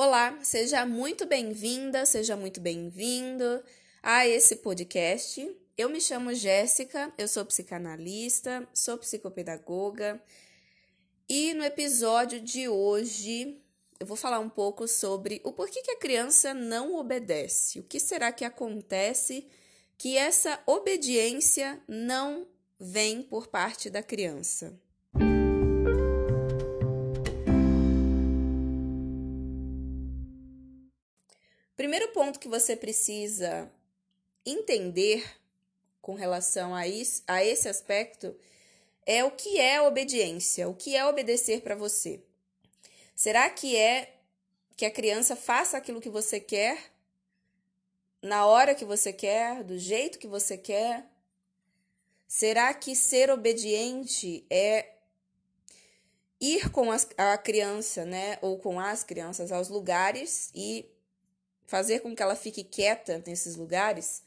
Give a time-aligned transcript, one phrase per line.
[0.00, 3.60] Olá, seja muito bem-vinda, seja muito bem-vindo
[4.00, 5.52] a esse podcast.
[5.76, 10.22] Eu me chamo Jéssica, eu sou psicanalista, sou psicopedagoga
[11.28, 13.60] e no episódio de hoje
[13.98, 17.80] eu vou falar um pouco sobre o porquê que a criança não obedece.
[17.80, 19.48] O que será que acontece
[19.98, 22.46] que essa obediência não
[22.78, 24.80] vem por parte da criança?
[31.98, 33.68] Primeiro ponto que você precisa
[34.46, 35.28] entender
[36.00, 38.36] com relação a, isso, a esse aspecto
[39.04, 42.22] é o que é obediência, o que é obedecer para você.
[43.16, 44.14] Será que é
[44.76, 46.78] que a criança faça aquilo que você quer,
[48.22, 51.04] na hora que você quer, do jeito que você quer?
[52.28, 54.94] Será que ser obediente é
[56.40, 60.88] ir com as, a criança, né, ou com as crianças aos lugares e
[61.68, 64.22] fazer com que ela fique quieta nesses lugares,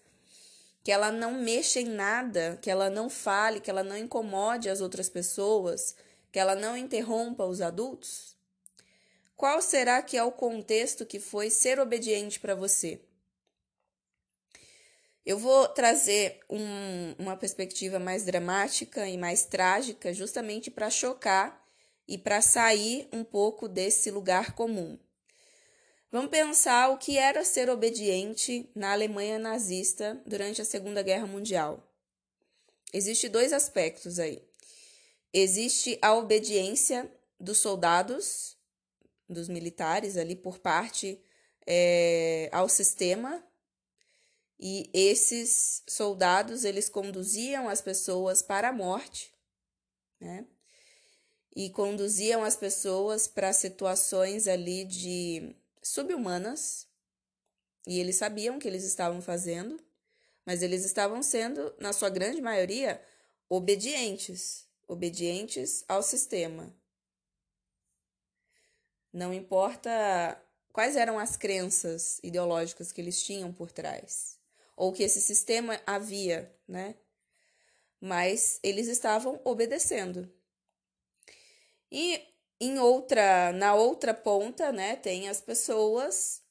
[0.83, 4.79] que ela não mexa em nada, que ela não fale, que ela não incomode as
[4.79, 5.95] outras pessoas,
[6.31, 8.37] que ela não interrompa os adultos?
[9.35, 13.01] Qual será que é o contexto que foi ser obediente para você?
[15.25, 21.59] Eu vou trazer um, uma perspectiva mais dramática e mais trágica, justamente para chocar
[22.07, 24.99] e para sair um pouco desse lugar comum.
[26.11, 31.89] Vamos pensar o que era ser obediente na Alemanha nazista durante a Segunda Guerra Mundial.
[32.91, 34.43] Existem dois aspectos aí.
[35.31, 38.57] Existe a obediência dos soldados,
[39.29, 41.17] dos militares ali por parte
[41.65, 43.41] é, ao sistema
[44.59, 49.33] e esses soldados eles conduziam as pessoas para a morte,
[50.19, 50.45] né?
[51.55, 56.87] E conduziam as pessoas para situações ali de subhumanas
[57.87, 59.79] e eles sabiam o que eles estavam fazendo,
[60.45, 63.01] mas eles estavam sendo, na sua grande maioria,
[63.49, 66.73] obedientes, obedientes ao sistema.
[69.11, 70.41] Não importa
[70.71, 74.39] quais eram as crenças ideológicas que eles tinham por trás,
[74.75, 76.95] ou que esse sistema havia, né?
[77.99, 80.31] Mas eles estavam obedecendo.
[81.91, 82.30] E
[82.61, 86.43] em outra, na outra ponta, né, tem as pessoas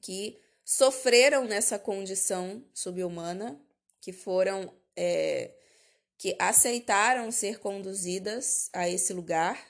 [0.00, 3.60] que sofreram nessa condição subhumana,
[4.00, 5.52] que foram, é,
[6.16, 9.62] que aceitaram ser conduzidas a esse lugar,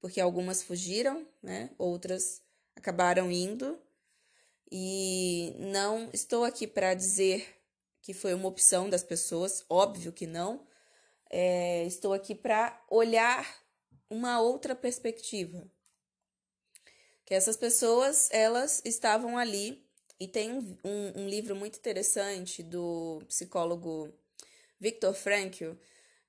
[0.00, 2.40] porque algumas fugiram, né, outras
[2.74, 3.78] acabaram indo.
[4.72, 7.46] E não estou aqui para dizer
[8.00, 10.66] que foi uma opção das pessoas, óbvio que não.
[11.30, 13.46] É, estou aqui para olhar
[14.10, 15.66] uma outra perspectiva.
[17.24, 19.86] Que essas pessoas, elas estavam ali,
[20.20, 24.12] e tem um, um, um livro muito interessante do psicólogo
[24.80, 25.72] Viktor Frankl,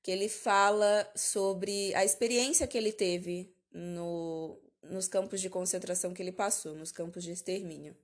[0.03, 6.21] que ele fala sobre a experiência que ele teve no, nos campos de concentração que
[6.21, 7.95] ele passou, nos campos de extermínio.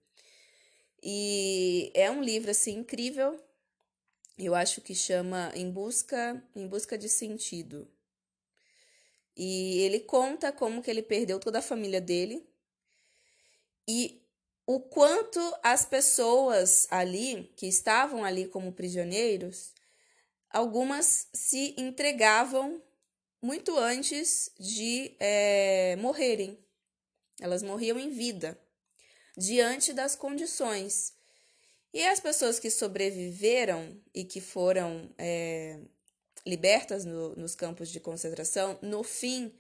[1.01, 3.39] E é um livro assim incrível.
[4.37, 7.87] Eu acho que chama Em Busca, em Busca de Sentido.
[9.35, 12.47] E ele conta como que ele perdeu toda a família dele
[13.88, 14.22] e
[14.66, 19.73] o quanto as pessoas ali que estavam ali como prisioneiros,
[20.50, 22.81] algumas se entregavam
[23.41, 26.57] muito antes de é, morrerem.
[27.40, 28.59] Elas morriam em vida,
[29.38, 31.13] diante das condições.
[31.94, 35.79] E as pessoas que sobreviveram e que foram é,
[36.45, 39.53] libertas no, nos campos de concentração no fim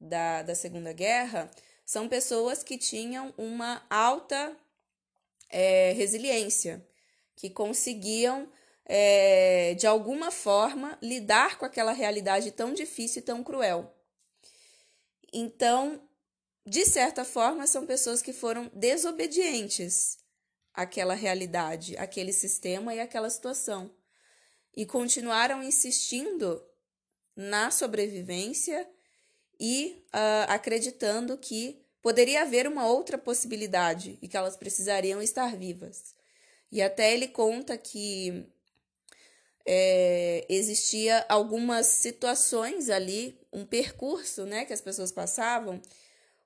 [0.00, 1.50] da, da Segunda Guerra
[1.84, 4.56] são pessoas que tinham uma alta
[5.48, 6.84] é, resiliência,
[7.36, 8.50] que conseguiam,
[8.84, 13.94] é, de alguma forma, lidar com aquela realidade tão difícil e tão cruel.
[15.32, 16.00] Então,
[16.66, 20.18] de certa forma, são pessoas que foram desobedientes
[20.72, 23.90] àquela realidade, àquele sistema e àquela situação
[24.74, 26.62] e continuaram insistindo
[27.36, 28.88] na sobrevivência
[29.58, 36.14] e uh, acreditando que poderia haver uma outra possibilidade e que elas precisariam estar vivas.
[36.70, 38.46] E até ele conta que
[39.64, 45.80] é, existia algumas situações ali, um percurso né, que as pessoas passavam,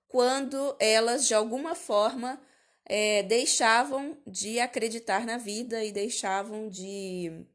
[0.08, 2.40] quando elas, de alguma forma,
[2.84, 7.46] é, deixavam de acreditar na vida e deixavam de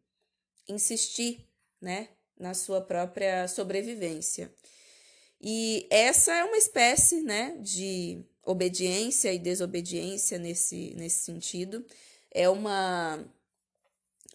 [0.72, 1.48] insistir,
[1.80, 4.54] né, na sua própria sobrevivência.
[5.40, 11.86] E essa é uma espécie, né, de obediência e desobediência nesse, nesse sentido.
[12.32, 13.18] É uma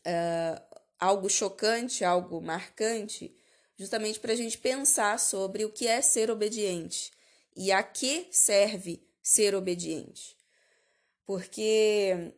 [0.06, 3.34] uh, algo chocante, algo marcante,
[3.76, 7.12] justamente para a gente pensar sobre o que é ser obediente
[7.54, 10.36] e a que serve ser obediente.
[11.24, 12.32] Porque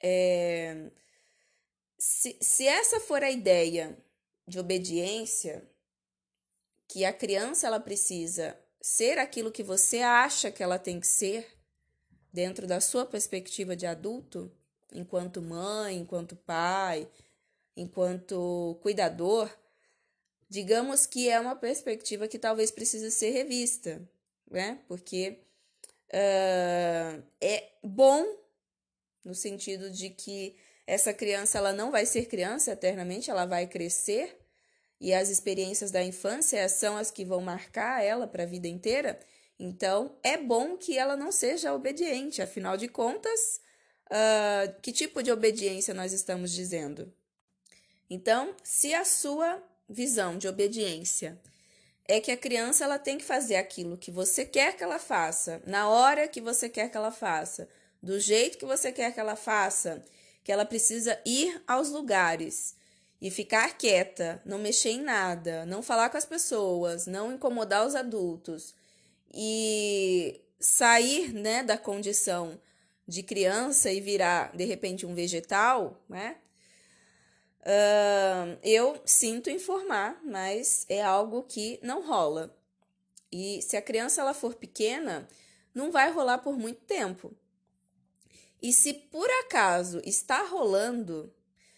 [0.00, 0.90] é,
[1.98, 3.98] se, se essa for a ideia
[4.46, 5.68] de obediência,
[6.86, 11.46] que a criança ela precisa ser aquilo que você acha que ela tem que ser,
[12.32, 14.50] dentro da sua perspectiva de adulto,
[14.92, 17.08] enquanto mãe, enquanto pai,
[17.76, 19.50] enquanto cuidador,
[20.48, 24.00] digamos que é uma perspectiva que talvez precise ser revista,
[24.50, 24.80] né?
[24.86, 25.40] Porque
[26.10, 28.24] uh, é bom
[29.24, 30.56] no sentido de que
[30.88, 34.40] essa criança ela não vai ser criança eternamente, ela vai crescer
[34.98, 39.20] e as experiências da infância são as que vão marcar ela para a vida inteira.
[39.58, 43.60] Então, é bom que ela não seja obediente, afinal de contas,
[44.06, 47.12] uh, que tipo de obediência nós estamos dizendo?
[48.08, 51.38] Então, se a sua visão de obediência
[52.06, 55.60] é que a criança ela tem que fazer aquilo que você quer que ela faça,
[55.66, 57.68] na hora que você quer que ela faça,
[58.02, 60.02] do jeito que você quer que ela faça,
[60.48, 62.74] que ela precisa ir aos lugares
[63.20, 67.94] e ficar quieta, não mexer em nada, não falar com as pessoas, não incomodar os
[67.94, 68.74] adultos
[69.30, 72.58] e sair, né, da condição
[73.06, 76.38] de criança e virar de repente um vegetal, né?
[77.60, 82.56] Uh, eu sinto informar, mas é algo que não rola.
[83.30, 85.28] E se a criança ela for pequena,
[85.74, 87.36] não vai rolar por muito tempo.
[88.60, 91.32] E se por acaso está rolando,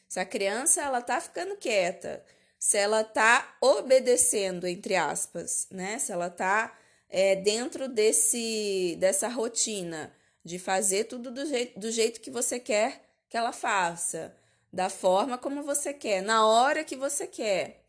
[0.09, 2.25] se a criança ela tá ficando quieta,
[2.59, 5.99] se ela tá obedecendo entre aspas, né?
[5.99, 6.77] Se ela tá
[7.09, 13.03] é, dentro desse dessa rotina de fazer tudo do jeito, do jeito que você quer
[13.29, 14.35] que ela faça,
[14.73, 17.85] da forma como você quer, na hora que você quer,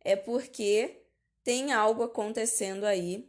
[0.00, 1.02] é porque
[1.44, 3.28] tem algo acontecendo aí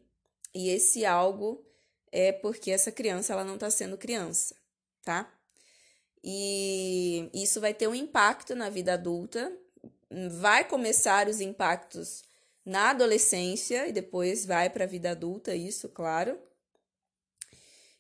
[0.54, 1.66] e esse algo
[2.12, 4.59] é porque essa criança ela não está sendo criança
[5.10, 5.28] tá?
[6.24, 9.52] E isso vai ter um impacto na vida adulta,
[10.40, 12.24] vai começar os impactos
[12.64, 16.40] na adolescência e depois vai para a vida adulta, isso, claro.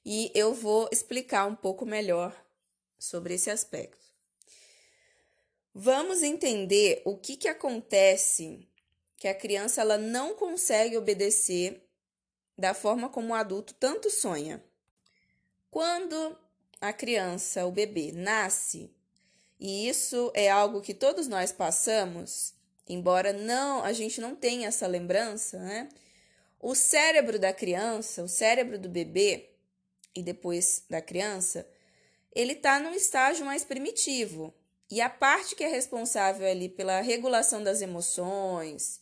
[0.05, 2.35] E eu vou explicar um pouco melhor
[2.99, 4.05] sobre esse aspecto.
[5.73, 8.67] Vamos entender o que, que acontece
[9.17, 11.83] que a criança ela não consegue obedecer
[12.55, 14.63] da forma como o adulto tanto sonha.
[15.71, 16.37] Quando
[16.81, 18.91] a criança, o bebê, nasce,
[19.59, 22.53] e isso é algo que todos nós passamos,
[22.87, 25.89] embora não a gente não tenha essa lembrança, né?
[26.61, 29.49] O cérebro da criança, o cérebro do bebê
[30.15, 31.67] e depois da criança,
[32.33, 34.53] ele está num estágio mais primitivo.
[34.89, 38.99] E a parte que é responsável ali pela regulação das emoções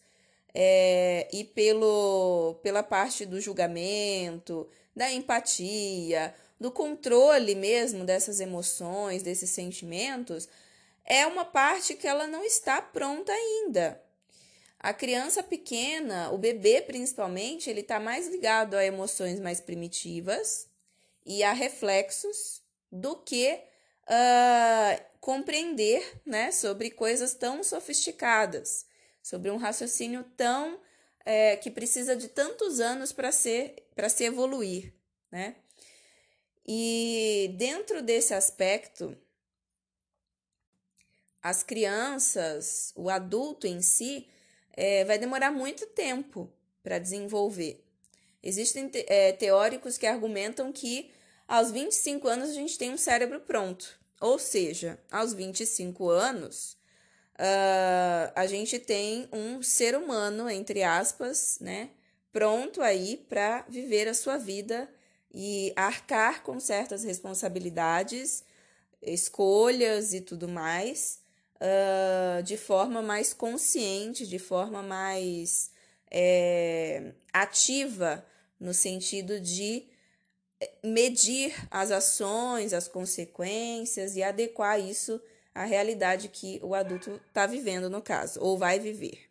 [0.53, 9.49] é, e pelo, pela parte do julgamento, da empatia, do controle mesmo dessas emoções, desses
[9.49, 10.47] sentimentos,
[11.05, 14.01] é uma parte que ela não está pronta ainda.
[14.79, 20.67] A criança pequena, o bebê principalmente, ele está mais ligado a emoções mais primitivas
[21.25, 23.59] e a reflexos do que
[24.07, 28.85] uh, compreender né, sobre coisas tão sofisticadas,
[29.21, 30.79] sobre um raciocínio tão
[31.25, 34.93] é, que precisa de tantos anos para ser para se evoluir,
[35.29, 35.57] né?
[36.67, 39.17] E dentro desse aspecto,
[41.41, 44.27] as crianças, o adulto em si,
[44.73, 46.51] é, vai demorar muito tempo
[46.83, 47.83] para desenvolver.
[48.43, 51.09] Existem é, teóricos que argumentam que
[51.47, 53.97] aos 25 anos a gente tem um cérebro pronto.
[54.19, 56.73] Ou seja, aos 25 anos,
[57.35, 61.91] uh, a gente tem um ser humano, entre aspas, né,
[62.31, 64.89] pronto aí para viver a sua vida
[65.33, 68.43] e arcar com certas responsabilidades,
[69.01, 71.19] escolhas e tudo mais,
[71.55, 75.71] uh, de forma mais consciente, de forma mais
[76.09, 78.25] é, ativa,
[78.59, 79.85] no sentido de
[80.59, 85.21] eh, medir as ações, as consequências e adequar isso
[85.53, 89.27] à realidade que o adulto está vivendo, no caso, ou vai viver.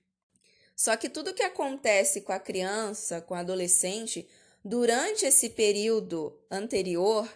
[0.77, 4.29] Só que tudo que acontece com a criança, com o adolescente,
[4.67, 7.29] durante esse período anterior,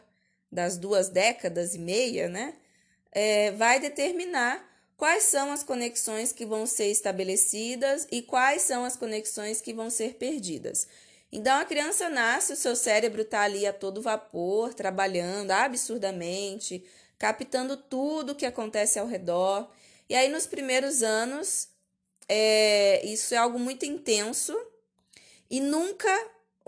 [0.50, 2.56] das duas décadas e meia, né,
[3.12, 8.96] é, vai determinar quais são as conexões que vão ser estabelecidas e quais são as
[8.96, 10.88] conexões que vão ser perdidas.
[11.30, 16.84] Então a criança nasce, o seu cérebro está ali a todo vapor, trabalhando absurdamente,
[17.16, 19.70] captando tudo que acontece ao redor.
[20.08, 21.68] E aí nos primeiros anos,
[22.28, 24.60] é, isso é algo muito intenso
[25.48, 26.10] e nunca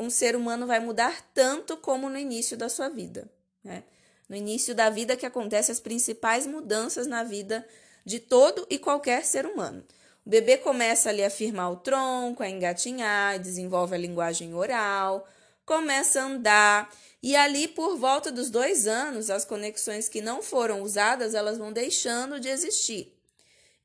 [0.02, 3.30] um ser humano vai mudar tanto como no início da sua vida.
[3.62, 3.84] Né?
[4.28, 7.66] No início da vida que acontecem as principais mudanças na vida
[8.04, 9.84] de todo e qualquer ser humano.
[10.24, 15.26] O bebê começa ali a firmar o tronco, a engatinhar, desenvolve a linguagem oral,
[15.64, 16.94] começa a andar.
[17.22, 21.72] E ali, por volta dos dois anos, as conexões que não foram usadas, elas vão
[21.72, 23.16] deixando de existir.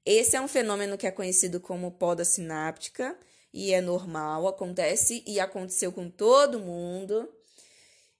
[0.06, 3.18] Esse é um fenômeno que é conhecido como poda sináptica
[3.58, 7.28] e é normal, acontece e aconteceu com todo mundo.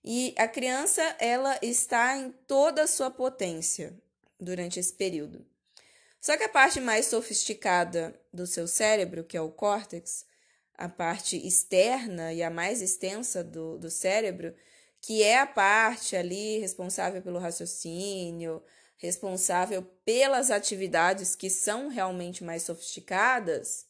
[0.04, 3.94] E a criança, ela está em toda a sua potência
[4.40, 5.46] durante esse período.
[6.20, 10.26] Só que a parte mais sofisticada do seu cérebro, que é o córtex,
[10.74, 14.56] a parte externa e a mais extensa do, do cérebro,
[15.00, 18.64] que é a parte ali responsável pelo raciocínio,
[18.98, 23.86] responsável pelas atividades que são realmente mais sofisticadas,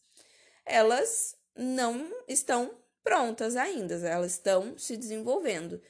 [0.65, 2.71] elas não estão
[3.03, 5.81] prontas ainda, elas estão se desenvolvendo.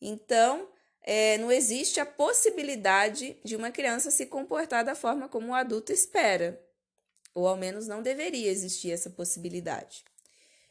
[0.00, 0.68] Então,
[1.02, 5.92] é, não existe a possibilidade de uma criança se comportar da forma como o adulto
[5.92, 6.60] espera,
[7.34, 10.04] ou ao menos não deveria existir essa possibilidade.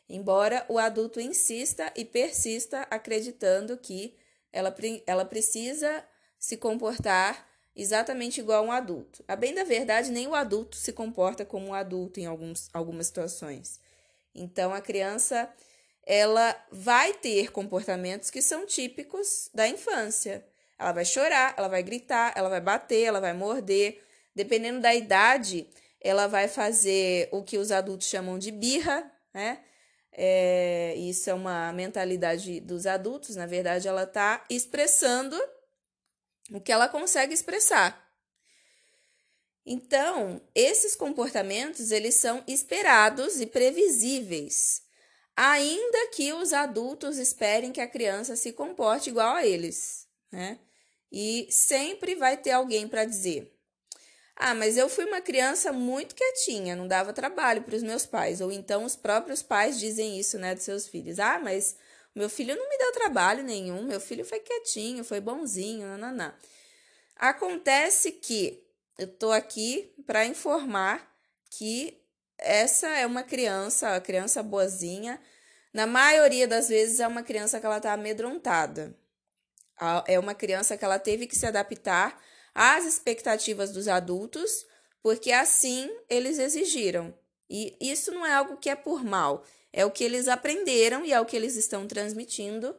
[0.08, 4.18] Embora o adulto insista e persista acreditando que
[4.52, 4.76] ela,
[5.06, 6.04] ela precisa
[6.38, 9.24] se comportar exatamente igual a um adulto.
[9.28, 13.08] A bem da verdade, nem o adulto se comporta como um adulto em alguns, algumas
[13.08, 13.80] situações.
[14.40, 15.52] Então, a criança
[16.06, 20.46] ela vai ter comportamentos que são típicos da infância.
[20.78, 24.02] Ela vai chorar, ela vai gritar, ela vai bater, ela vai morder.
[24.34, 25.70] Dependendo da idade,
[26.02, 29.60] ela vai fazer o que os adultos chamam de birra, né?
[30.12, 33.36] É, isso é uma mentalidade dos adultos.
[33.36, 35.38] Na verdade, ela está expressando
[36.52, 38.09] o que ela consegue expressar.
[39.72, 44.82] Então, esses comportamentos eles são esperados e previsíveis
[45.42, 50.60] ainda que os adultos esperem que a criança se comporte igual a eles, né?
[51.10, 53.58] E sempre vai ter alguém para dizer:
[54.36, 58.42] "Ah, mas eu fui uma criança muito quietinha, não dava trabalho para os meus pais".
[58.42, 61.78] Ou então os próprios pais dizem isso, né, dos seus filhos: "Ah, mas
[62.14, 66.34] meu filho não me deu trabalho nenhum, meu filho foi quietinho, foi bonzinho, nananã".
[67.16, 68.69] Acontece que
[69.00, 71.10] eu tô aqui para informar
[71.50, 71.98] que
[72.38, 75.20] essa é uma criança, a criança boazinha.
[75.74, 78.94] Na maioria das vezes é uma criança que ela está amedrontada.
[80.06, 82.22] É uma criança que ela teve que se adaptar
[82.54, 84.66] às expectativas dos adultos,
[85.02, 87.18] porque assim eles exigiram.
[87.50, 91.14] E isso não é algo que é por mal, é o que eles aprenderam e
[91.14, 92.76] é o que eles estão transmitindo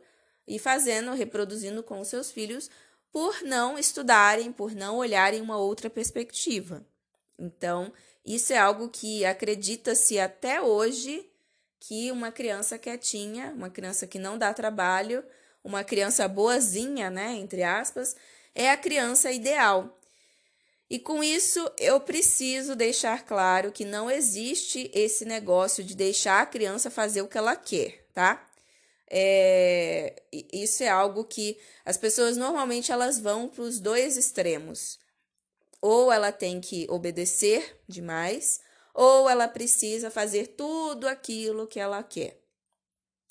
[0.47, 2.71] e fazendo, reproduzindo com os seus filhos,
[3.13, 6.87] por não estudarem, por não olharem uma outra perspectiva.
[7.39, 7.93] Então,
[8.25, 11.27] isso é algo que acredita-se até hoje
[11.81, 15.25] que uma criança quietinha, uma criança que não dá trabalho,
[15.65, 18.15] uma criança boazinha, né, entre aspas,
[18.55, 19.99] é a criança ideal.
[20.89, 26.47] E com isso eu preciso deixar claro que não existe esse negócio de deixar a
[26.47, 28.50] criança fazer o que ela quer, tá?
[29.11, 35.01] É, isso é algo que as pessoas normalmente elas vão para os dois extremos
[35.81, 38.61] ou ela tem que obedecer demais,
[38.95, 42.39] ou ela precisa fazer tudo aquilo que ela quer.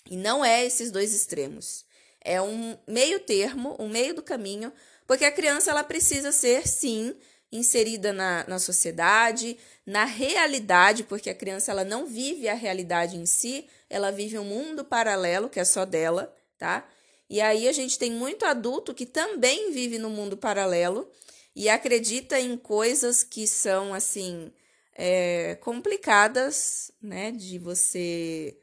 [0.09, 1.85] E não é esses dois extremos.
[2.21, 4.73] É um meio termo, um meio do caminho,
[5.05, 7.15] porque a criança ela precisa ser, sim,
[7.51, 13.25] inserida na, na sociedade, na realidade, porque a criança ela não vive a realidade em
[13.25, 16.87] si, ela vive um mundo paralelo que é só dela, tá?
[17.29, 21.09] E aí a gente tem muito adulto que também vive no mundo paralelo
[21.55, 24.51] e acredita em coisas que são assim
[24.95, 28.57] é, complicadas, né, de você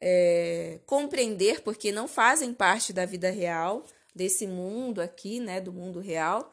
[0.00, 6.00] é, compreender porque não fazem parte da vida real desse mundo aqui, né, do mundo
[6.00, 6.52] real.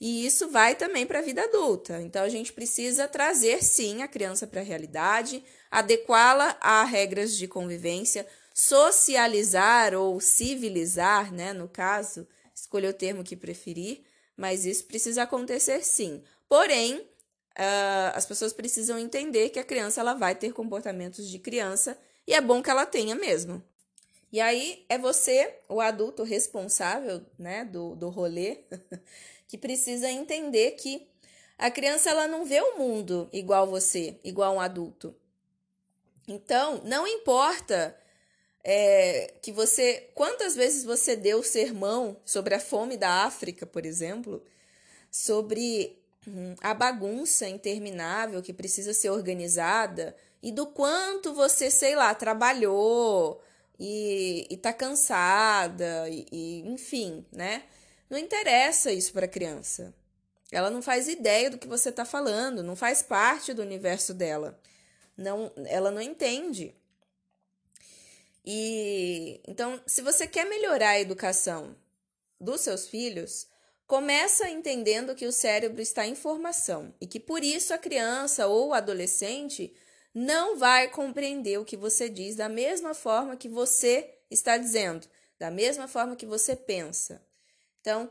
[0.00, 2.00] E isso vai também para a vida adulta.
[2.00, 7.48] Então a gente precisa trazer sim a criança para a realidade, adequá-la a regras de
[7.48, 14.04] convivência, socializar ou civilizar, né, no caso, escolha o termo que preferir,
[14.36, 16.22] mas isso precisa acontecer sim.
[16.48, 21.98] Porém, uh, as pessoas precisam entender que a criança ela vai ter comportamentos de criança
[22.26, 23.62] e é bom que ela tenha mesmo.
[24.30, 28.58] E aí é você, o adulto responsável né, do, do rolê,
[29.48, 31.08] que precisa entender que
[31.56, 35.14] a criança ela não vê o mundo igual você, igual um adulto.
[36.28, 37.98] Então, não importa
[38.62, 40.10] é, que você.
[40.14, 44.44] Quantas vezes você deu sermão sobre a fome da África, por exemplo,
[45.10, 52.14] sobre hum, a bagunça interminável que precisa ser organizada e do quanto você, sei lá,
[52.14, 53.42] trabalhou
[53.78, 57.64] e, e tá cansada, e, e enfim, né?
[58.10, 59.94] Não interessa isso para a criança.
[60.50, 64.58] Ela não faz ideia do que você está falando, não faz parte do universo dela.
[65.16, 66.74] Não, ela não entende.
[68.44, 71.76] E então, se você quer melhorar a educação
[72.40, 73.46] dos seus filhos,
[73.86, 78.68] começa entendendo que o cérebro está em formação e que por isso a criança ou
[78.68, 79.74] o adolescente
[80.18, 85.06] não vai compreender o que você diz da mesma forma que você está dizendo,
[85.38, 87.22] da mesma forma que você pensa.
[87.80, 88.10] Então,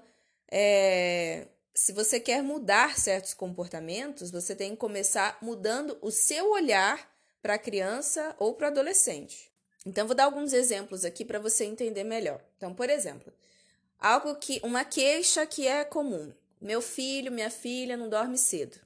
[0.50, 7.14] é, se você quer mudar certos comportamentos, você tem que começar mudando o seu olhar
[7.42, 9.52] para a criança ou para o adolescente.
[9.86, 12.42] Então, vou dar alguns exemplos aqui para você entender melhor.
[12.56, 13.34] Então, por exemplo,
[14.00, 18.80] algo que uma queixa que é comum: meu filho, minha filha não dorme cedo,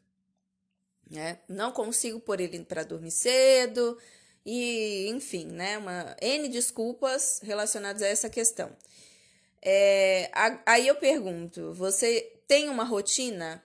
[1.12, 1.40] né?
[1.48, 3.98] Não consigo pôr ele para dormir cedo
[4.46, 5.78] e, enfim, né?
[5.78, 8.72] Uma n desculpas relacionadas a essa questão.
[9.62, 10.32] É,
[10.66, 13.64] aí eu pergunto: você tem uma rotina?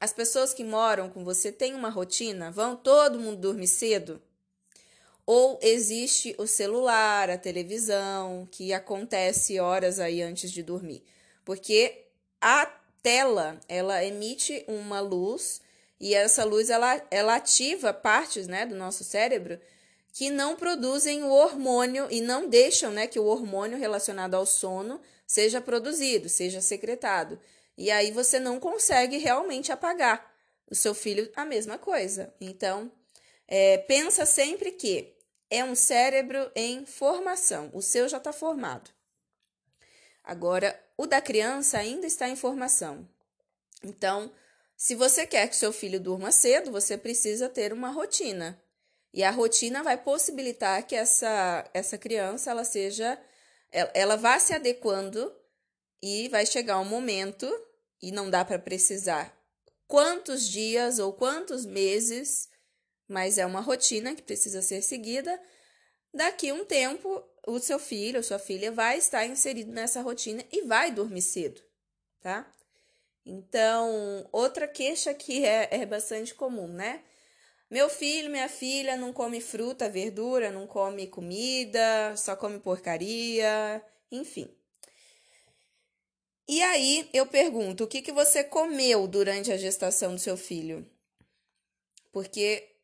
[0.00, 2.50] As pessoas que moram com você têm uma rotina?
[2.50, 4.22] Vão todo mundo dormir cedo?
[5.26, 11.02] Ou existe o celular, a televisão, que acontece horas aí antes de dormir?
[11.44, 12.04] Porque
[12.40, 12.66] a
[13.02, 15.62] tela, ela emite uma luz
[16.00, 19.58] e essa luz ela, ela ativa partes, né, do nosso cérebro
[20.14, 25.00] que não produzem o hormônio e não deixam, né, que o hormônio relacionado ao sono
[25.26, 27.38] seja produzido, seja secretado.
[27.76, 30.32] E aí você não consegue realmente apagar.
[30.70, 32.32] O seu filho, a mesma coisa.
[32.40, 32.90] Então,
[33.48, 35.12] é, pensa sempre que
[35.50, 37.70] é um cérebro em formação.
[37.74, 38.90] O seu já está formado.
[40.22, 43.06] Agora, o da criança ainda está em formação.
[43.82, 44.32] Então,
[44.84, 48.62] se você quer que seu filho durma cedo, você precisa ter uma rotina.
[49.14, 53.18] E a rotina vai possibilitar que essa, essa criança ela seja
[53.72, 55.34] ela, ela vá se adequando
[56.02, 57.50] e vai chegar um momento
[58.02, 59.34] e não dá para precisar
[59.86, 62.50] quantos dias ou quantos meses,
[63.08, 65.40] mas é uma rotina que precisa ser seguida.
[66.12, 70.60] Daqui um tempo, o seu filho ou sua filha vai estar inserido nessa rotina e
[70.60, 71.62] vai dormir cedo,
[72.20, 72.54] tá?
[73.26, 77.02] Então, outra queixa que é, é bastante comum, né?
[77.70, 83.82] Meu filho, minha filha não come fruta, verdura, não come comida, só come porcaria,
[84.12, 84.54] enfim.
[86.46, 90.88] E aí eu pergunto, o que, que você comeu durante a gestação do seu filho?
[92.12, 92.76] Porque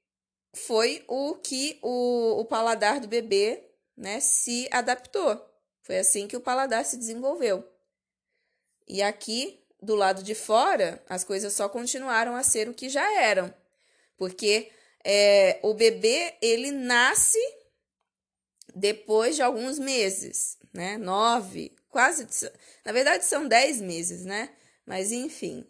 [0.55, 5.46] foi o que o, o paladar do bebê né, se adaptou.
[5.83, 7.64] Foi assim que o paladar se desenvolveu.
[8.88, 13.22] E aqui, do lado de fora, as coisas só continuaram a ser o que já
[13.22, 13.52] eram.
[14.16, 14.70] Porque
[15.04, 17.38] é, o bebê, ele nasce
[18.74, 20.98] depois de alguns meses, né?
[20.98, 22.26] Nove, quase.
[22.84, 24.50] Na verdade, são dez meses, né?
[24.84, 25.66] Mas enfim.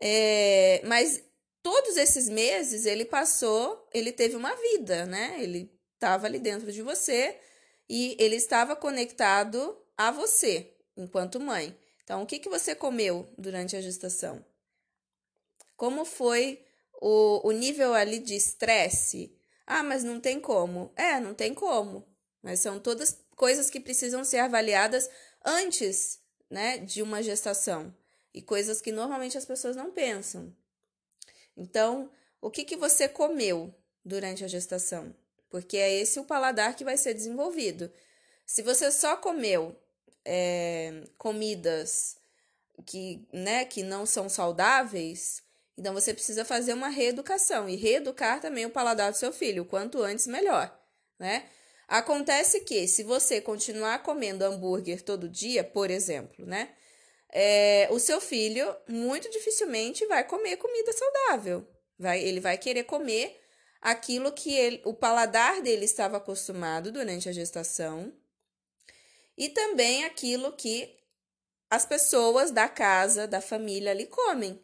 [0.00, 1.22] É, mas
[1.62, 5.36] todos esses meses ele passou, ele teve uma vida, né?
[5.38, 7.38] Ele estava ali dentro de você
[7.88, 11.76] e ele estava conectado a você enquanto mãe.
[12.06, 14.46] Então, o que, que você comeu durante a gestação?
[15.76, 16.64] Como foi
[17.00, 19.36] o, o nível ali de estresse.
[19.66, 20.92] Ah, mas não tem como.
[20.94, 22.06] É, não tem como.
[22.40, 25.10] Mas são todas coisas que precisam ser avaliadas
[25.44, 27.92] antes né, de uma gestação.
[28.32, 30.54] E coisas que normalmente as pessoas não pensam.
[31.56, 32.08] Então,
[32.40, 35.12] o que, que você comeu durante a gestação?
[35.50, 37.90] Porque é esse o paladar que vai ser desenvolvido.
[38.46, 39.76] Se você só comeu
[40.26, 42.16] é, comidas
[42.84, 45.42] que, né, que não são saudáveis,
[45.78, 49.66] então você precisa fazer uma reeducação e reeducar também o paladar do seu filho, o
[49.66, 50.76] quanto antes melhor,
[51.18, 51.48] né?
[51.88, 56.70] Acontece que se você continuar comendo hambúrguer todo dia, por exemplo, né?
[57.32, 61.66] É, o seu filho muito dificilmente vai comer comida saudável.
[61.98, 63.40] Vai, ele vai querer comer
[63.80, 68.12] aquilo que ele, o paladar dele estava acostumado durante a gestação
[69.36, 70.96] e também aquilo que
[71.68, 74.62] as pessoas da casa, da família ali comem.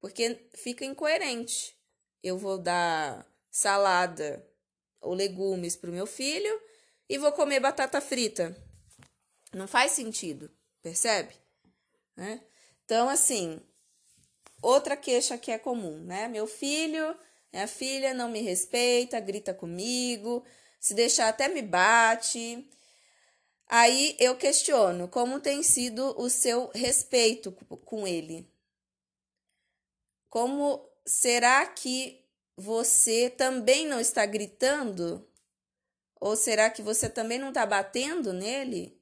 [0.00, 1.76] Porque fica incoerente.
[2.22, 4.46] Eu vou dar salada
[5.00, 6.60] ou legumes para o meu filho
[7.08, 8.56] e vou comer batata frita.
[9.52, 10.50] Não faz sentido,
[10.82, 11.34] percebe?
[12.16, 12.40] Né?
[12.84, 13.60] Então, assim,
[14.60, 16.28] outra queixa que é comum, né?
[16.28, 17.16] Meu filho,
[17.52, 20.44] minha filha não me respeita, grita comigo,
[20.80, 22.68] se deixar até me bate.
[23.66, 28.48] Aí eu questiono como tem sido o seu respeito com ele.
[30.28, 32.24] Como será que
[32.56, 35.26] você também não está gritando?
[36.20, 39.00] Ou será que você também não está batendo nele?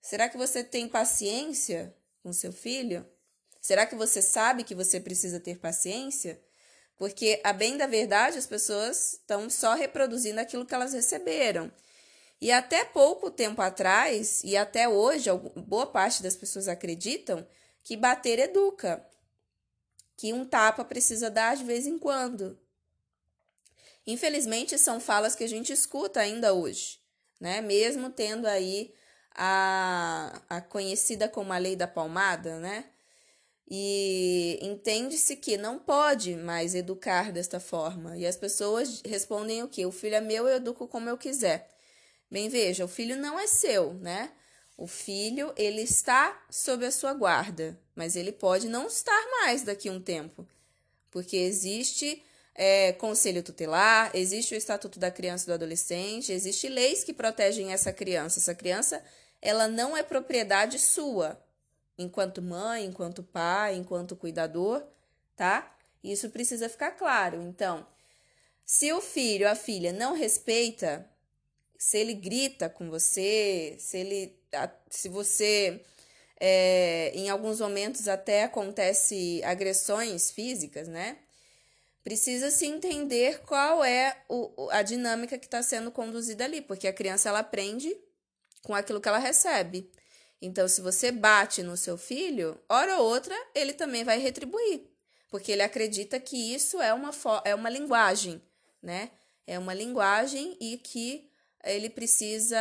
[0.00, 3.06] Será que você tem paciência com seu filho?
[3.60, 6.40] Será que você sabe que você precisa ter paciência?
[6.96, 11.72] Porque, a bem da verdade, as pessoas estão só reproduzindo aquilo que elas receberam.
[12.40, 17.46] E até pouco tempo atrás, e até hoje, boa parte das pessoas acreditam
[17.82, 19.06] que bater educa,
[20.16, 22.58] que um tapa precisa dar de vez em quando.
[24.06, 27.00] Infelizmente, são falas que a gente escuta ainda hoje,
[27.40, 27.60] né?
[27.60, 28.94] Mesmo tendo aí
[29.34, 32.84] a, a conhecida como a lei da palmada, né?
[33.68, 38.16] E entende-se que não pode mais educar desta forma.
[38.16, 39.84] E as pessoas respondem o quê?
[39.84, 41.75] O filho é meu, eu educo como eu quiser.
[42.30, 44.32] Bem, veja, o filho não é seu, né?
[44.76, 49.88] O filho, ele está sob a sua guarda, mas ele pode não estar mais daqui
[49.88, 50.46] a um tempo,
[51.10, 52.22] porque existe
[52.54, 57.72] é, conselho tutelar, existe o Estatuto da Criança e do Adolescente, existe leis que protegem
[57.72, 58.40] essa criança.
[58.40, 59.04] Essa criança,
[59.40, 61.40] ela não é propriedade sua,
[61.96, 64.82] enquanto mãe, enquanto pai, enquanto cuidador,
[65.34, 65.74] tá?
[66.02, 67.40] Isso precisa ficar claro.
[67.42, 67.86] Então,
[68.64, 71.08] se o filho, a filha não respeita,
[71.78, 74.38] se ele grita com você, se ele,
[74.90, 75.82] se você,
[76.40, 81.18] é, em alguns momentos até acontece agressões físicas, né?
[82.02, 86.92] Precisa se entender qual é o, a dinâmica que está sendo conduzida ali, porque a
[86.92, 87.96] criança ela aprende
[88.62, 89.90] com aquilo que ela recebe.
[90.40, 94.82] Então, se você bate no seu filho, hora ou outra ele também vai retribuir,
[95.30, 97.10] porque ele acredita que isso é uma,
[97.44, 98.40] é uma linguagem,
[98.82, 99.10] né?
[99.46, 101.28] É uma linguagem e que
[101.66, 102.58] ele precisa,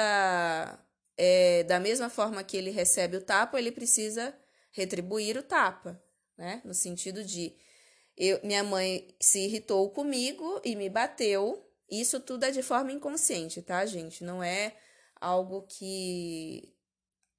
[1.17, 4.35] é, da mesma forma que ele recebe o tapa, ele precisa
[4.71, 6.01] retribuir o tapa,
[6.37, 6.61] né?
[6.65, 7.55] No sentido de
[8.17, 11.61] eu, minha mãe se irritou comigo e me bateu.
[11.89, 14.23] Isso tudo é de forma inconsciente, tá, gente?
[14.23, 14.75] Não é
[15.19, 16.73] algo que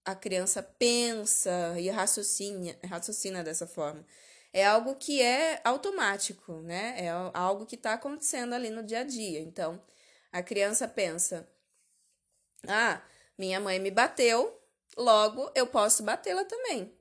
[0.04, 4.06] a criança pensa e raciocina, raciocina dessa forma.
[4.52, 6.94] É algo que é automático, né?
[6.98, 9.40] É algo que está acontecendo ali no dia a dia.
[9.40, 9.82] Então,
[10.32, 11.48] a criança pensa:
[12.66, 13.00] ah,
[13.36, 14.60] minha mãe me bateu,
[14.96, 16.92] logo eu posso batê-la também.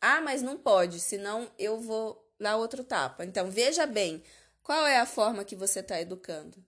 [0.00, 3.24] Ah, mas não pode, senão eu vou dar outro tapa.
[3.24, 4.22] Então, veja bem,
[4.62, 6.64] qual é a forma que você está educando?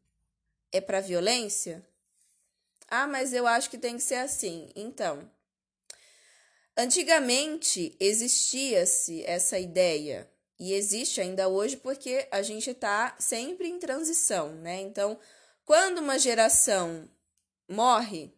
[0.72, 1.86] É para violência?
[2.88, 4.68] Ah, mas eu acho que tem que ser assim.
[4.74, 5.30] Então,
[6.76, 14.52] antigamente existia-se essa ideia e existe ainda hoje porque a gente está sempre em transição,
[14.56, 14.80] né?
[14.80, 15.18] Então,
[15.64, 17.08] quando uma geração
[17.70, 18.34] morre,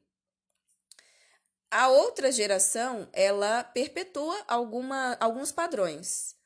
[1.70, 6.36] a outra geração ela perpetua alguma, alguns padrões,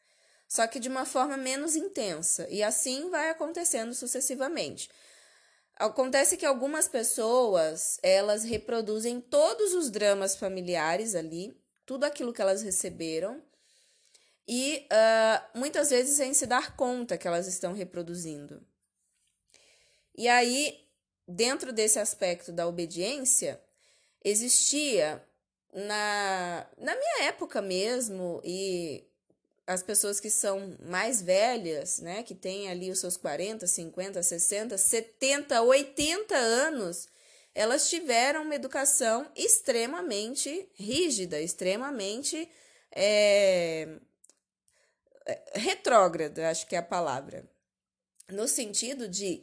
[0.47, 4.89] só que de uma forma menos intensa, e assim vai acontecendo sucessivamente.
[5.75, 12.63] Acontece que algumas pessoas elas reproduzem todos os dramas familiares ali, tudo aquilo que elas
[12.63, 13.43] receberam,
[14.47, 18.65] e uh, muitas vezes sem se dar conta que elas estão reproduzindo.
[20.17, 20.86] E aí
[21.27, 23.61] dentro desse aspecto da obediência,
[24.25, 25.23] existia
[25.73, 29.05] na, na minha época mesmo, e
[29.67, 34.79] as pessoas que são mais velhas, né, que têm ali os seus 40, 50, 60,
[34.79, 37.09] 70, 80 anos,
[37.55, 42.49] elas tiveram uma educação extremamente rígida, extremamente
[42.93, 43.99] é,
[45.55, 47.49] retrógrada, acho que é a palavra.
[48.29, 49.43] No sentido de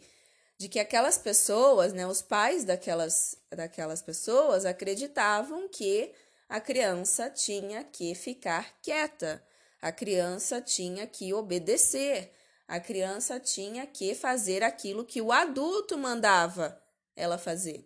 [0.63, 6.10] de que aquelas pessoas, né, os pais daquelas, daquelas pessoas acreditavam que
[6.47, 9.45] a criança tinha que ficar quieta,
[9.82, 12.32] a criança tinha que obedecer,
[12.65, 16.82] a criança tinha que fazer aquilo que o adulto mandava
[17.13, 17.86] ela fazer.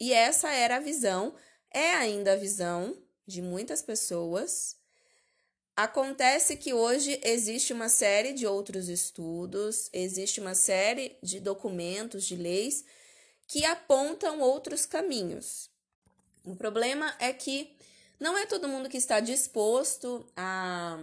[0.00, 1.34] E essa era a visão,
[1.70, 4.78] é ainda a visão de muitas pessoas
[5.76, 12.34] Acontece que hoje existe uma série de outros estudos, existe uma série de documentos, de
[12.34, 12.82] leis
[13.46, 15.68] que apontam outros caminhos.
[16.42, 17.76] O problema é que
[18.18, 20.98] não é todo mundo que está disposto a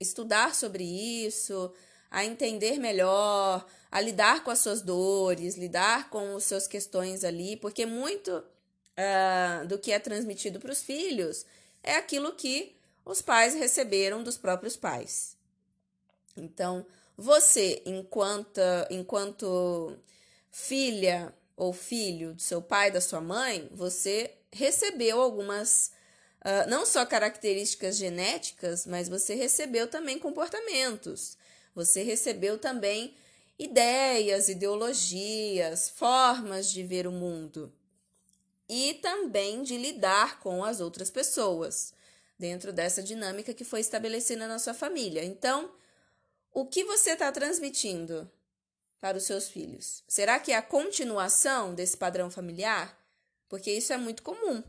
[0.00, 1.72] estudar sobre isso,
[2.10, 7.56] a entender melhor, a lidar com as suas dores, lidar com as suas questões ali,
[7.56, 11.46] porque muito uh, do que é transmitido para os filhos
[11.80, 12.75] é aquilo que
[13.06, 15.36] os pais receberam dos próprios pais.
[16.36, 16.84] Então,
[17.16, 19.96] você, enquanto, enquanto
[20.50, 25.92] filha ou filho do seu pai, da sua mãe, você recebeu algumas,
[26.40, 31.38] uh, não só características genéticas, mas você recebeu também comportamentos.
[31.76, 33.14] Você recebeu também
[33.56, 37.72] ideias, ideologias, formas de ver o mundo
[38.68, 41.94] e também de lidar com as outras pessoas
[42.38, 45.24] dentro dessa dinâmica que foi estabelecida na sua família.
[45.24, 45.72] Então,
[46.52, 48.30] o que você está transmitindo
[49.00, 50.02] para os seus filhos?
[50.08, 52.98] Será que é a continuação desse padrão familiar?
[53.48, 54.62] Porque isso é muito comum.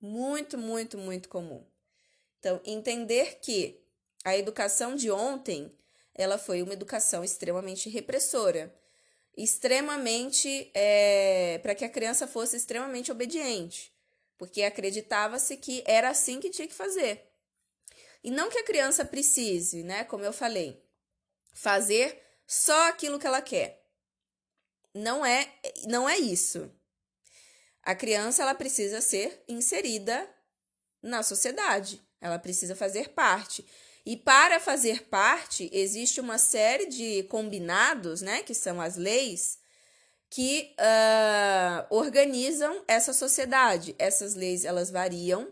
[0.00, 1.64] Muito, muito, muito comum.
[2.38, 3.80] Então, entender que
[4.24, 5.72] a educação de ontem,
[6.14, 8.74] ela foi uma educação extremamente repressora,
[9.36, 13.91] extremamente é, para que a criança fosse extremamente obediente,
[14.42, 17.30] porque acreditava-se que era assim que tinha que fazer.
[18.24, 20.84] E não que a criança precise, né, como eu falei,
[21.54, 23.86] fazer só aquilo que ela quer.
[24.92, 25.48] Não é,
[25.86, 26.68] não é isso.
[27.84, 30.28] A criança ela precisa ser inserida
[31.00, 32.02] na sociedade.
[32.20, 33.64] Ela precisa fazer parte.
[34.04, 39.60] E para fazer parte, existe uma série de combinados, né, que são as leis,
[40.32, 43.94] que uh, organizam essa sociedade.
[43.98, 45.46] Essas leis elas variam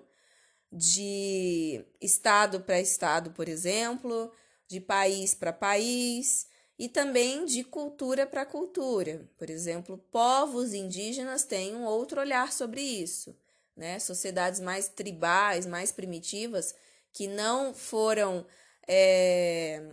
[0.72, 4.32] de estado para estado, por exemplo,
[4.66, 6.46] de país para país
[6.78, 9.28] e também de cultura para cultura.
[9.36, 13.36] Por exemplo, povos indígenas têm um outro olhar sobre isso,
[13.76, 13.98] né?
[13.98, 16.74] Sociedades mais tribais, mais primitivas
[17.12, 18.46] que não foram,
[18.88, 19.92] é,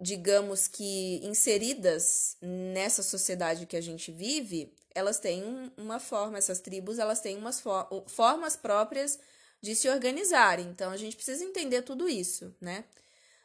[0.00, 6.98] digamos que, inseridas nessa sociedade que a gente vive, elas têm uma forma, essas tribos,
[6.98, 9.18] elas têm umas for formas próprias
[9.60, 10.66] de se organizarem.
[10.66, 12.84] Então, a gente precisa entender tudo isso, né?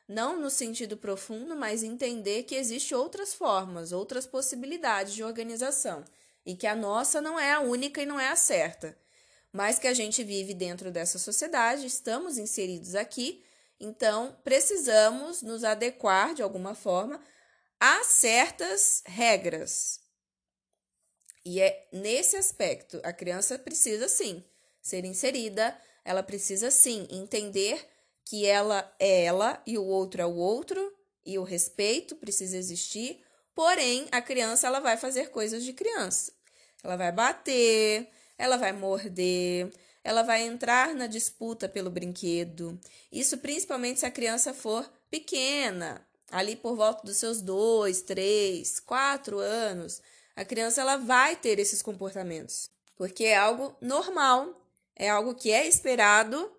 [0.07, 6.05] Não no sentido profundo, mas entender que existem outras formas, outras possibilidades de organização.
[6.45, 8.95] E que a nossa não é a única e não é a certa
[9.55, 13.41] mas que a gente vive dentro dessa sociedade, estamos inseridos aqui,
[13.79, 17.19] então precisamos nos adequar de alguma forma
[17.79, 19.99] a certas regras.
[21.45, 24.43] E é nesse aspecto, a criança precisa sim
[24.81, 27.87] ser inserida, ela precisa sim entender
[28.23, 30.93] que ela é ela e o outro é o outro,
[31.25, 36.31] e o respeito precisa existir, porém a criança ela vai fazer coisas de criança.
[36.83, 38.07] Ela vai bater,
[38.37, 39.71] ela vai morder,
[40.05, 42.79] ela vai entrar na disputa pelo brinquedo.
[43.11, 49.39] Isso principalmente se a criança for pequena, ali por volta dos seus dois, três, quatro
[49.39, 50.03] anos.
[50.35, 54.63] A criança ela vai ter esses comportamentos, porque é algo normal,
[54.95, 56.51] é algo que é esperado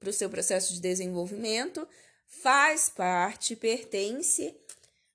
[0.00, 1.86] para o seu processo de desenvolvimento,
[2.26, 4.56] faz parte, pertence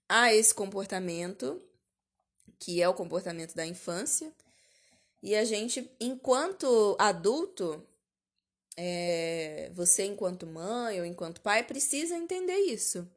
[0.08, 1.60] a esse comportamento,
[2.60, 4.32] que é o comportamento da infância.
[5.22, 7.86] E a gente, enquanto adulto,
[8.76, 13.08] é, você, enquanto mãe ou enquanto pai, precisa entender isso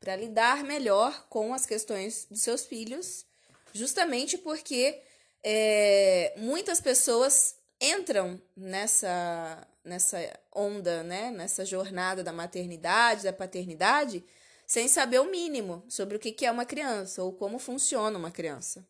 [0.00, 3.26] para lidar melhor com as questões dos seus filhos,
[3.72, 5.02] justamente porque
[5.42, 10.18] é, muitas pessoas entram nessa, nessa
[10.54, 14.24] onda, né, nessa jornada da maternidade, da paternidade,
[14.66, 18.86] sem saber o mínimo sobre o que é uma criança ou como funciona uma criança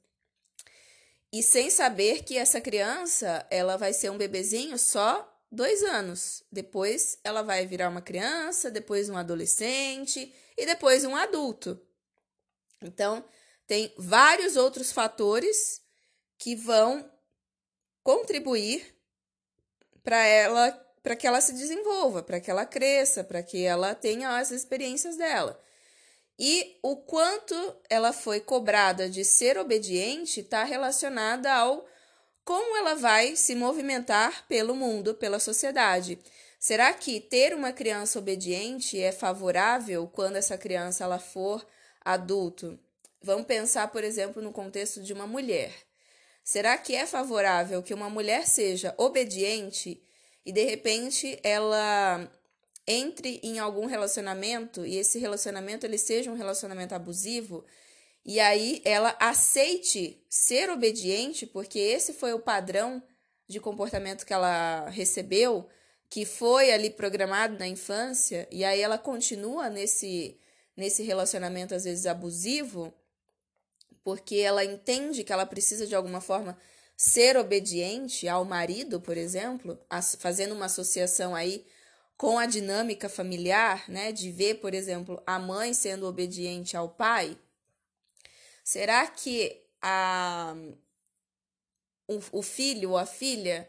[1.38, 6.42] e sem saber que essa criança ela vai ser um bebezinho só dois anos.
[6.50, 11.78] Depois ela vai virar uma criança, depois um adolescente e depois um adulto.
[12.80, 13.22] Então,
[13.66, 15.82] tem vários outros fatores
[16.38, 17.06] que vão
[18.02, 18.96] contribuir
[20.02, 20.72] para ela,
[21.02, 25.18] para que ela se desenvolva, para que ela cresça, para que ela tenha as experiências
[25.18, 25.60] dela.
[26.38, 27.54] E o quanto
[27.88, 31.86] ela foi cobrada de ser obediente está relacionada ao
[32.44, 36.18] como ela vai se movimentar pelo mundo, pela sociedade.
[36.60, 41.66] Será que ter uma criança obediente é favorável quando essa criança ela for
[42.04, 42.78] adulto?
[43.20, 45.72] Vamos pensar, por exemplo, no contexto de uma mulher.
[46.44, 50.00] Será que é favorável que uma mulher seja obediente
[50.44, 52.30] e de repente ela
[52.86, 57.64] entre em algum relacionamento e esse relacionamento ele seja um relacionamento abusivo
[58.24, 63.02] e aí ela aceite ser obediente porque esse foi o padrão
[63.48, 65.68] de comportamento que ela recebeu,
[66.08, 70.38] que foi ali programado na infância e aí ela continua nesse
[70.76, 72.92] nesse relacionamento às vezes abusivo,
[74.04, 76.56] porque ela entende que ela precisa de alguma forma
[76.96, 79.78] ser obediente ao marido, por exemplo,
[80.18, 81.66] fazendo uma associação aí
[82.16, 87.36] com a dinâmica familiar, né, de ver, por exemplo, a mãe sendo obediente ao pai,
[88.64, 90.54] será que a,
[92.08, 93.68] o, o filho ou a filha,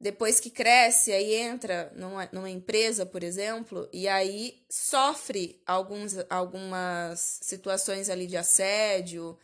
[0.00, 7.38] depois que cresce, aí entra numa, numa empresa, por exemplo, e aí sofre alguns, algumas
[7.42, 9.38] situações ali de assédio,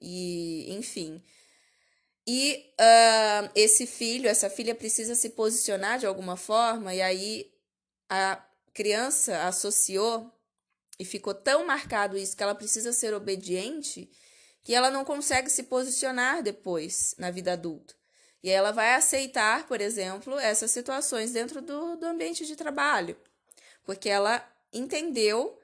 [0.00, 1.22] e enfim.
[2.26, 7.57] E uh, esse filho, essa filha precisa se posicionar de alguma forma, e aí
[8.08, 10.32] a criança associou
[10.98, 14.10] e ficou tão marcado isso que ela precisa ser obediente
[14.62, 17.94] que ela não consegue se posicionar depois na vida adulta.
[18.42, 23.16] E ela vai aceitar, por exemplo, essas situações dentro do, do ambiente de trabalho,
[23.82, 25.58] porque ela entendeu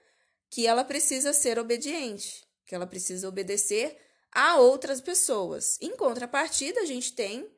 [0.49, 3.97] que ela precisa ser obediente, que ela precisa obedecer
[4.33, 5.79] a outras pessoas.
[5.81, 7.49] Em contrapartida, a gente tem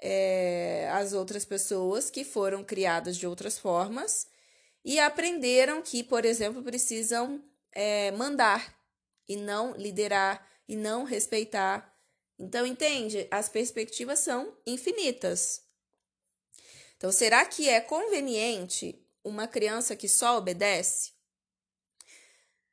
[0.00, 4.26] é, as outras pessoas que foram criadas de outras formas
[4.84, 8.76] e aprenderam que, por exemplo, precisam é, mandar
[9.28, 11.94] e não liderar e não respeitar.
[12.38, 13.26] Então, entende?
[13.30, 15.62] As perspectivas são infinitas.
[16.96, 21.12] Então, será que é conveniente uma criança que só obedece?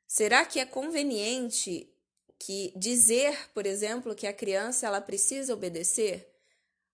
[0.06, 1.92] Será que é conveniente
[2.38, 6.35] que dizer, por exemplo, que a criança ela precisa obedecer?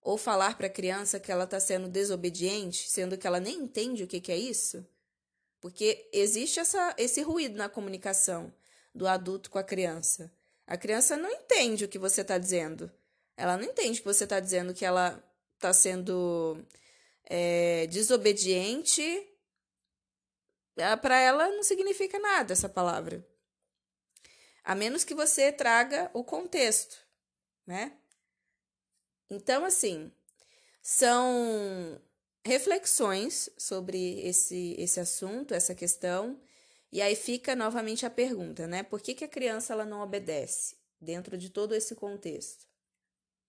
[0.02, 4.02] Ou falar para a criança que ela está sendo desobediente, sendo que ela nem entende
[4.02, 4.86] o que, que é isso?
[5.60, 8.52] Porque existe essa, esse ruído na comunicação
[8.92, 10.32] do adulto com a criança.
[10.66, 12.90] A criança não entende o que você está dizendo.
[13.36, 15.22] Ela não entende que você está dizendo que ela
[15.54, 16.60] está sendo
[17.24, 19.02] é, desobediente.
[20.76, 23.26] É, Para ela não significa nada essa palavra.
[24.64, 26.96] A menos que você traga o contexto,
[27.66, 27.96] né?
[29.32, 30.12] Então, assim,
[30.82, 31.98] são
[32.44, 36.38] reflexões sobre esse, esse assunto, essa questão.
[36.92, 38.82] E aí fica novamente a pergunta, né?
[38.82, 42.66] Por que, que a criança ela não obedece dentro de todo esse contexto?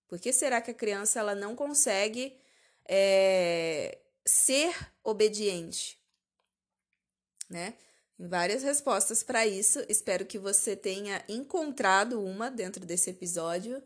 [0.07, 2.39] Por que será que a criança ela não consegue
[2.85, 5.99] é, ser obediente?
[7.49, 7.73] Né?
[8.17, 9.83] Várias respostas para isso.
[9.89, 13.83] Espero que você tenha encontrado uma dentro desse episódio,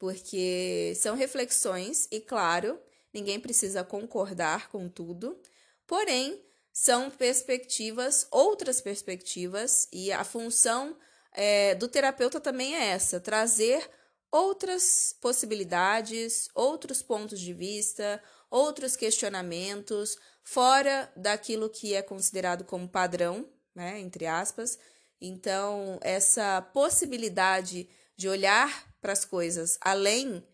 [0.00, 2.80] porque são reflexões e, claro,
[3.12, 5.38] ninguém precisa concordar com tudo,
[5.86, 10.96] porém são perspectivas, outras perspectivas, e a função
[11.32, 13.88] é, do terapeuta também é essa: trazer
[14.32, 23.46] outras possibilidades, outros pontos de vista, outros questionamentos, fora daquilo que é considerado como padrão,
[23.74, 24.78] né, entre aspas.
[25.20, 27.86] Então, essa possibilidade
[28.20, 30.46] de olhar para as coisas além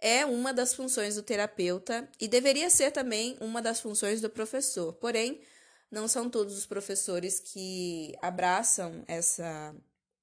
[0.00, 4.92] é uma das funções do terapeuta e deveria ser também uma das funções do professor.
[4.94, 5.40] Porém,
[5.88, 9.72] não são todos os professores que abraçam essa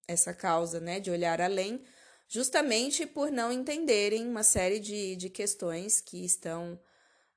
[0.05, 1.81] essa causa, né, de olhar além,
[2.27, 6.77] justamente por não entenderem uma série de, de questões que estão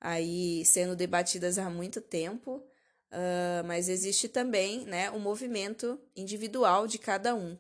[0.00, 6.98] aí sendo debatidas há muito tempo, uh, mas existe também, né, o movimento individual de
[6.98, 7.56] cada um.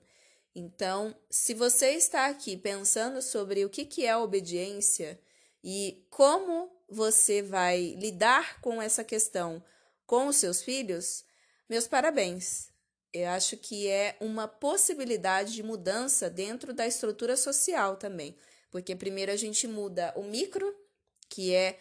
[0.54, 5.20] Então, se você está aqui pensando sobre o que, que é obediência
[5.62, 9.62] e como você vai lidar com essa questão
[10.06, 11.24] com os seus filhos,
[11.68, 12.70] meus parabéns.
[13.12, 18.36] Eu acho que é uma possibilidade de mudança dentro da estrutura social também.
[18.70, 20.74] Porque primeiro a gente muda o micro,
[21.28, 21.78] que é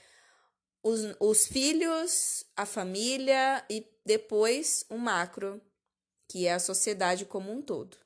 [0.82, 5.60] os, os filhos, a família, e depois o macro,
[6.28, 8.03] que é a sociedade como um todo.